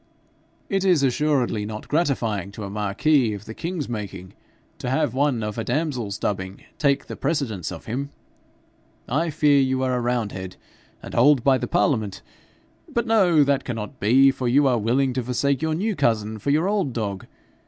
'It 0.67 0.83
is 0.83 1.03
assuredly 1.03 1.63
not 1.63 1.87
gratifying 1.87 2.51
to 2.51 2.63
a 2.63 2.71
marquis 2.71 3.33
of 3.35 3.45
the 3.45 3.53
king's 3.53 3.87
making 3.87 4.33
to 4.79 4.89
have 4.89 5.13
one 5.13 5.43
of 5.43 5.59
a 5.59 5.63
damsel's 5.63 6.17
dubbing 6.17 6.63
take 6.79 7.05
the 7.05 7.15
precedence 7.15 7.71
of 7.71 7.85
him. 7.85 8.09
I 9.07 9.29
fear 9.29 9.59
you 9.61 9.83
are 9.83 9.93
a 9.93 10.01
roundhead 10.01 10.55
and 11.03 11.13
hold 11.13 11.43
by 11.43 11.59
the 11.59 11.67
parliament. 11.67 12.23
But 12.91 13.05
no 13.05 13.43
that 13.43 13.63
cannot 13.63 13.99
be, 13.99 14.31
for 14.31 14.47
you 14.47 14.65
are 14.65 14.79
willing 14.79 15.13
to 15.13 15.21
forsake 15.23 15.61
your 15.61 15.75
new 15.75 15.95
cousin 15.95 16.39
for 16.39 16.49
your 16.49 16.67
old 16.67 16.93
dog. 16.93 17.27